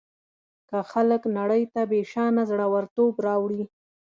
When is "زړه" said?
2.51-2.65